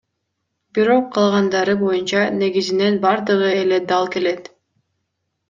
Бирок 0.77 1.11
калгандары 1.17 1.75
боюнча, 1.81 2.23
негизинен 2.39 2.99
бардыгы 3.05 3.53
эле 3.61 3.81
дал 3.93 4.11
келет. 4.19 4.53